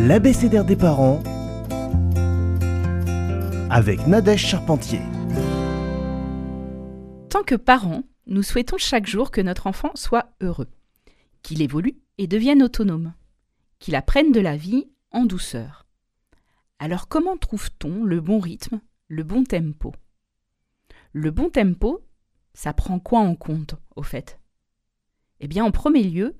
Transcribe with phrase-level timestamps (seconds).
[0.00, 1.20] l'abécédaire des parents
[3.68, 5.00] avec Nadège Charpentier.
[7.28, 10.68] Tant que parents, nous souhaitons chaque jour que notre enfant soit heureux,
[11.42, 13.12] qu'il évolue et devienne autonome,
[13.80, 15.86] qu'il apprenne de la vie en douceur.
[16.78, 19.92] Alors comment trouve-t-on le bon rythme, le bon tempo?
[21.12, 22.06] Le bon tempo,
[22.54, 24.38] ça prend quoi en compte, au fait?
[25.40, 26.36] Eh bien, en premier lieu,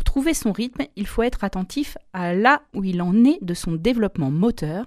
[0.00, 3.52] pour trouver son rythme, il faut être attentif à là où il en est de
[3.52, 4.86] son développement moteur,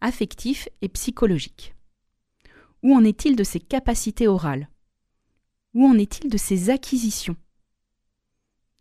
[0.00, 1.74] affectif et psychologique.
[2.84, 4.68] Où en est-il de ses capacités orales?
[5.74, 7.34] Où en est-il de ses acquisitions?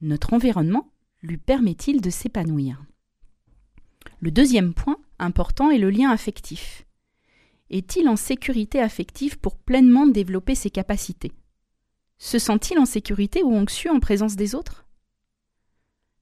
[0.02, 0.88] Notre environnement
[1.24, 2.86] lui permet-il de s'épanouir?
[4.20, 6.86] Le deuxième point important est le lien affectif.
[7.72, 11.32] Est-il en sécurité affective pour pleinement développer ses capacités?
[12.20, 14.86] Se sent-il en sécurité ou anxieux en présence des autres?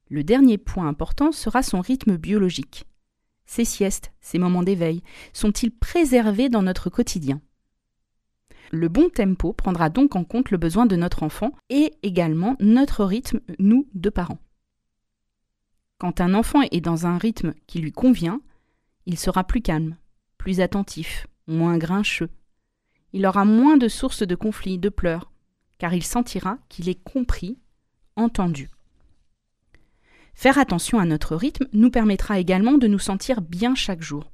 [0.09, 2.86] Le dernier point important sera son rythme biologique.
[3.45, 5.02] Ses siestes, ses moments d'éveil,
[5.34, 7.41] sont-ils préservés dans notre quotidien?
[8.71, 13.04] Le bon tempo prendra donc en compte le besoin de notre enfant et également notre
[13.05, 14.37] rythme, nous, de parents.
[15.98, 18.41] Quand un enfant est dans un rythme qui lui convient,
[19.05, 19.98] il sera plus calme,
[20.37, 22.30] plus attentif, moins grincheux.
[23.12, 25.32] Il aura moins de sources de conflits, de pleurs,
[25.80, 27.57] car il sentira qu'il est compris,
[28.15, 28.70] entendu.
[30.40, 34.32] Faire attention à notre rythme nous permettra également de nous sentir bien chaque jour.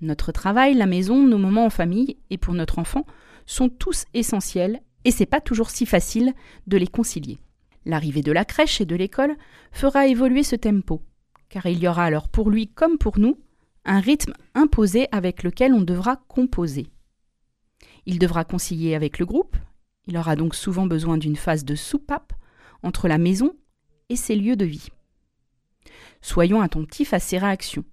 [0.00, 3.04] Notre travail, la maison, nos moments en famille et pour notre enfant
[3.44, 6.32] sont tous essentiels et c'est pas toujours si facile
[6.66, 7.36] de les concilier.
[7.84, 9.36] L'arrivée de la crèche et de l'école
[9.72, 11.02] fera évoluer ce tempo,
[11.50, 13.38] car il y aura alors pour lui comme pour nous
[13.84, 16.86] un rythme imposé avec lequel on devra composer.
[18.06, 19.58] Il devra concilier avec le groupe,
[20.06, 22.32] il aura donc souvent besoin d'une phase de soupape
[22.82, 23.54] entre la maison
[24.08, 24.88] et ses lieux de vie.
[26.20, 27.84] Soyons attentifs à ses réactions.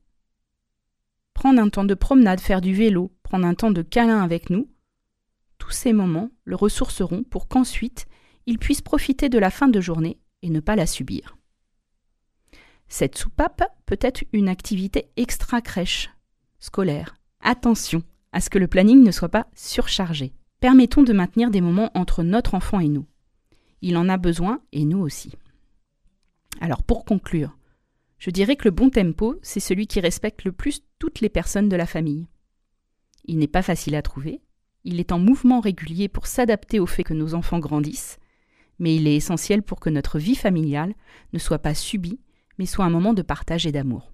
[1.34, 4.70] Prendre un temps de promenade, faire du vélo, prendre un temps de câlin avec nous,
[5.58, 8.06] tous ces moments le ressourceront pour qu'ensuite
[8.46, 11.38] il puisse profiter de la fin de journée et ne pas la subir.
[12.90, 16.12] Cette soupape peut être une activité extra-crèche,
[16.60, 17.16] scolaire.
[17.40, 18.04] Attention
[18.34, 20.34] à ce que le planning ne soit pas surchargé.
[20.60, 23.06] Permettons de maintenir des moments entre notre enfant et nous.
[23.82, 25.32] Il en a besoin et nous aussi.
[26.60, 27.58] Alors pour conclure,
[28.24, 31.68] je dirais que le bon tempo, c'est celui qui respecte le plus toutes les personnes
[31.68, 32.30] de la famille.
[33.26, 34.40] Il n'est pas facile à trouver,
[34.86, 38.20] il est en mouvement régulier pour s'adapter au fait que nos enfants grandissent,
[38.80, 40.94] mais il est essentiel pour que notre vie familiale
[41.34, 42.22] ne soit pas subie,
[42.58, 44.14] mais soit un moment de partage et d'amour.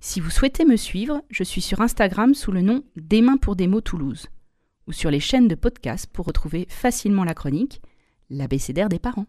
[0.00, 3.54] Si vous souhaitez me suivre, je suis sur Instagram sous le nom Des mains pour
[3.54, 4.26] des mots Toulouse,
[4.88, 7.80] ou sur les chaînes de podcast pour retrouver facilement la chronique
[8.28, 9.28] L'abécédaire des parents.